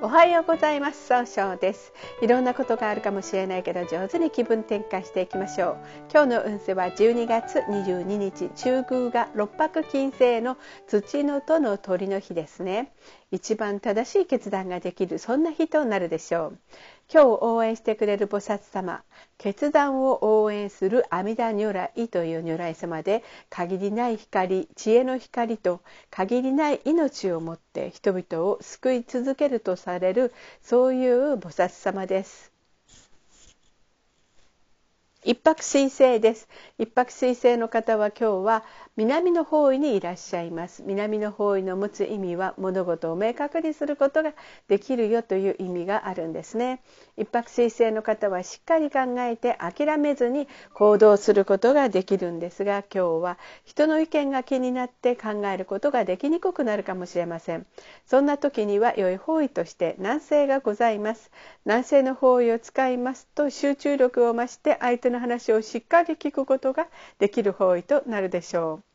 [0.00, 1.08] おはようございます。
[1.08, 1.92] 総称です。
[2.22, 5.76] いろんなことがあるかもしれないけど上手に気分転換していきましょう。
[6.12, 10.56] 今日の運勢は12月22日中宮が六白金星の
[10.86, 12.92] 土のとの鳥の日ですね。
[13.32, 16.58] 一番正しい決断ができるそんな日となるでしょう。
[17.10, 19.02] 今日応援してくれる菩薩様
[19.38, 25.80] 決断を応援する阿弥陀如来という如来様で限りない光知恵の光と
[26.10, 32.57] 限りない命をもって人々を救い続けるとされるそういう菩薩様です。
[35.28, 36.48] 一泊水星です。
[36.76, 38.64] 一泊水星の方は今日は
[38.96, 40.82] 南の方位にいらっしゃいます。
[40.84, 44.32] 南の方位の持つ意味は物事を明確にすることが
[44.66, 46.82] できるよという意味があるんですね。
[47.18, 57.66] 一泊水星の方はしっかり考えて諦めずに行動することができるんですが今日は人の意見が気になって考えることができにくくなるかもしれません。
[58.06, 61.30] そんな時には良い方位として南西がございます
[61.64, 66.86] 南西の方位を使いますと集中力を増して相手の話をしっかり聞くことが
[67.18, 68.87] できる方位となるでしょう。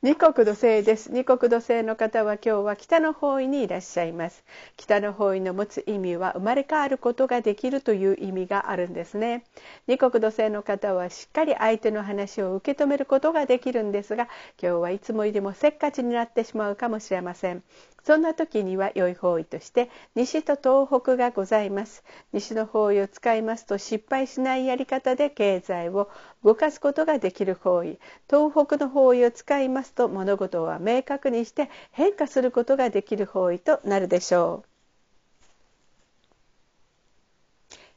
[0.00, 1.10] 二国土星です。
[1.10, 4.44] 二国土星の方は今日は北の方位にいらっしゃいます。
[4.76, 9.42] 北の方位の持つ意味は生まれ変わることができるという意味があるんですね。
[9.88, 14.28] 二国土星の方はしっかり相手の話を受け止めることができるんですが
[14.62, 17.64] 今日はいつもよりもせっかちになってしまうかもしれません。
[18.04, 22.04] そんな時には良い方位として西と東北がございます。
[22.32, 26.08] 西の方位を使いますと失敗しないやり方で経済を
[26.44, 27.98] 動かすことができる方位。
[28.30, 34.68] 東北の方位を使いますすと物事は明確にして変化することができる方位となるでしょう。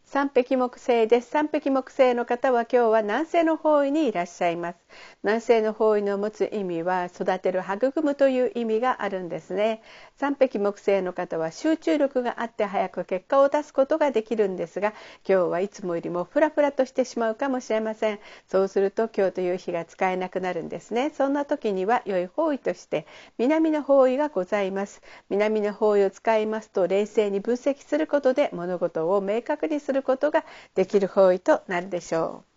[0.06, 1.30] 三匹木星です。
[1.30, 4.81] 三匹木星の方は今日は南西の方位にいらっしゃいます。
[5.24, 9.82] 南西の方位の持つ意味は育てる育むという意味があるんですね。
[10.18, 14.94] 三匹木星の方は集中力があって早く結果を出すことができるんですが
[15.28, 18.20] 今日はいつもよりもフラフラとしてしまうかもしれません。
[18.48, 21.12] そうすると今日という日が使えなくなるんですね。
[21.12, 23.06] そんな時には良い方位として
[23.38, 25.02] 南の方位がございます。
[25.30, 30.44] 南の方位を使いますと冷静に分析することで物事を明確にすることが
[30.76, 32.51] できる方位となるでしょう。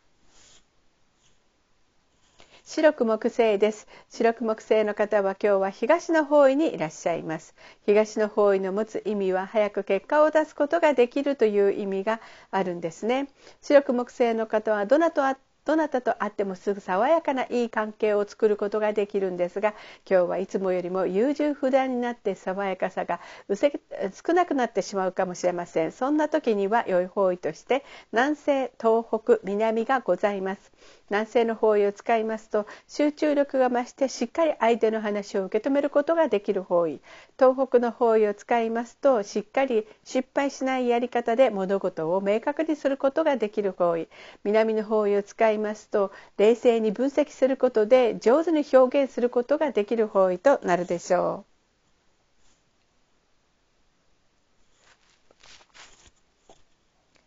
[2.65, 3.87] 白く木星です。
[4.09, 7.55] 白く木星の方は今日は東の方位にいらっしゃいます。
[7.85, 12.21] 東の方位の持つ意味は早く結果を出すことができるという意味が
[12.51, 13.29] あるんですね。
[13.61, 19.75] 白く木星の方はどなたとどなたと会ってもすぐ爽やかないい関係を作ることができるんですが
[20.09, 23.21] 今日はいつもよりも優柔不断になって爽やかさが
[23.51, 25.93] 少なくなってしまうかもしれません。
[25.93, 30.73] そんな時には良い方位として南西東北南がございます。
[31.11, 37.01] 南西の方位を使いますと集中力が増してしっかり相手の話を受け止めることができる方位。
[37.39, 44.09] 東北の方位を使いますとしっかり失敗しないやり方で物事を明確にすることができる方位。
[44.45, 51.55] 南の方位を使いいますと冷静に分析することで上手に表現することができる方位となるでしょう。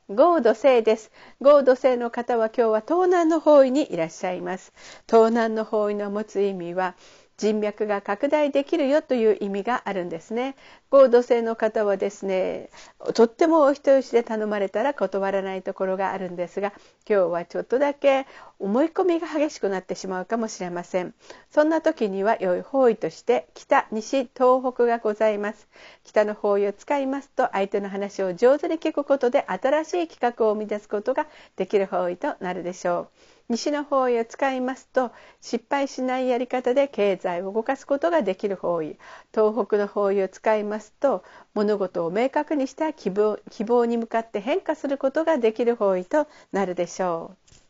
[0.10, 1.12] 豪土星です。
[1.42, 4.72] 豪土星の方は今日は東南の方位にいらっしゃいます。
[5.06, 6.96] 東南の方位の持つ意味は
[7.38, 10.56] 人脈が拡大できるよという意味があるんですね。
[10.90, 12.70] 合同性の方はですね
[13.14, 16.74] とってもお人よしで頼まれたら断らないところがあるんですが
[17.08, 18.26] 今日はちょっとだけ
[18.58, 21.14] 思い込みが激しくなってしまうかもしれません。
[21.52, 25.68] そんな時には良い方位として北西東北がございます。
[26.06, 33.37] 北の方位を使いますと相手の話を上手に聞くことで新しい企画を生み出すことができる方位となるでしょう。
[33.50, 38.97] 西の方位を使いますと失敗しないやり方で経済を動かすことができる方位
[39.34, 47.66] 東北の方位を使いますと物事を明確にした希望希望に向かって変化することができる方位となるでしょう。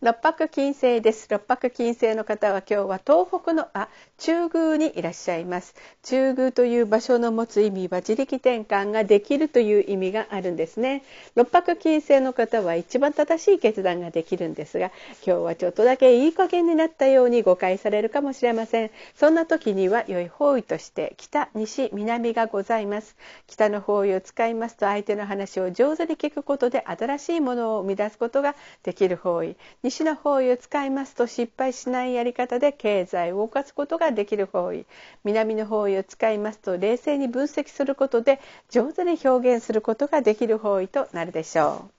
[0.00, 1.26] 六白金星です。
[1.28, 5.74] 六白金星の方は今日は東北のあ中宮にいらっしゃいます。
[6.04, 11.02] 中宮という場所の持つ意味は自力転換ができるという意味があるんですね。
[11.34, 14.92] 六白金星の方は一番正しい決断ができるんですが
[15.26, 18.92] 今日はちょっとだけいい加減になったように誤解されるかもしれません。
[19.16, 23.16] そんな時には良い方位として北西南がございます。
[23.48, 28.54] 北の方位を使いますと相手の話を上手に聞くことで新しいものを生み出すことが
[28.84, 29.56] できる方位。
[29.90, 34.84] 西の方位を使いますと失敗しないやり方で経済を動かすことができる方位
[35.24, 38.38] 南の方位を使いますと冷静に分析することで
[38.68, 41.97] 上手に表現することができる方位となるでしょう。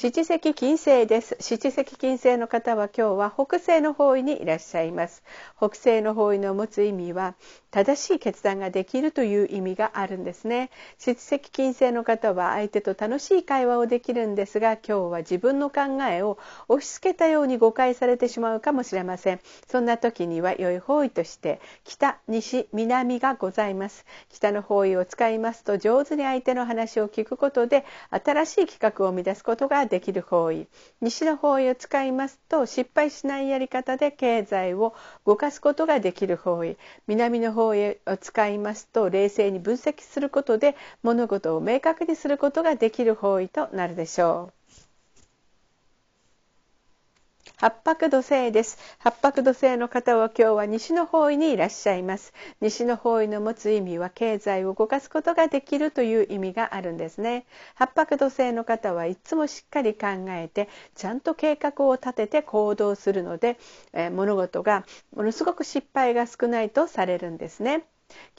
[0.00, 1.36] 七石金星です。
[1.40, 5.24] 七石金星の方は今日は北西の方位にいらっしゃいます。
[5.56, 7.34] 北西の方位の持つ意味は
[7.72, 10.70] 正しい決断ができるという意味があるんですね。
[10.98, 19.40] 七石金星の方は相手と楽しい会話をできるんですが今日は自分の考えを押し付けたように誤解されてしまうかもしれません。
[19.66, 24.06] そんな時には良い方位として北西南がございます。
[24.28, 30.68] 北の方位を使いますと上手に相手の話を聞くことで新しい企画を生み出すことができる方位
[31.00, 34.94] 西の方位を使いますと失敗しないやり方で経済を
[35.26, 36.76] 動かすことができる方位
[37.06, 44.57] 南の方位を使いますと冷静に分析することで物事を明確にすることができる方位となるでしょう。
[47.60, 48.78] 八白土星です。
[49.00, 52.32] 八白土星の方は今日は西の方位にいらっしゃいます。
[52.60, 57.46] 西の方位の持つ意味は経済を動かすことができるという意味があるんですね。
[57.74, 63.58] 八白土星の方はいつもしっかり考えて、ちゃんと計画を立てて行動するので、
[63.92, 64.84] えー、物事が
[65.16, 67.88] ものすごく失敗が少ないとされるんですね。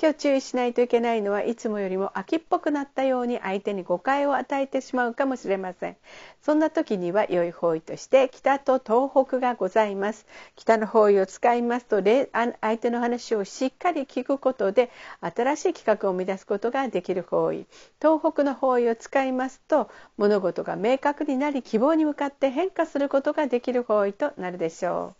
[0.01, 5.97] 今日注意しないといけないのはいつもよりも秋っぽくなったように相手に誤解を与えてしまうかもしれません。
[6.41, 10.25] そんな時には良い方位として北と東北がございます。
[10.55, 14.89] 北の方位を使いますと相手の話をしっかり聞くことで
[15.19, 17.65] 新しい企画を生み出すことができる方位。
[18.01, 25.18] 東北の方位を使いますと物事が明確になり希望に向かって変化することができる方位となるでしょう。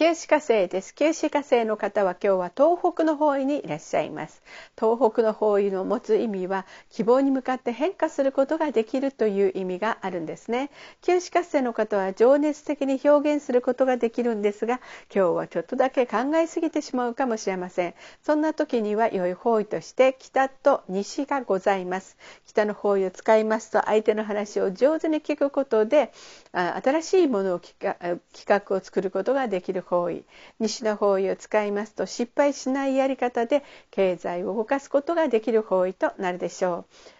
[0.00, 0.94] 九死火星です。
[0.94, 4.42] 九死火星の方は今日は東北の方位にいらっしゃいます。
[4.74, 10.70] 東北の方位の持つ意味は希望に向かって変化することができるという意味があるんですね。
[11.02, 14.80] 九死火星の方は情熱的に表現することができるんですが、
[15.14, 17.94] 今日はちょっとだけ考えすぎてしまうかもしれません。
[18.22, 22.16] そんな時には良い方位として北と西がございます。
[22.46, 26.10] 北の方位を使いますと相手の話を上手に聞くことで、
[26.52, 27.84] 新しいものを企
[28.46, 30.24] 画を作ることができる方位
[30.60, 37.19] 西の方位を使いますと失敗しないやり方で経済を動かすことができる方位となるでしょう。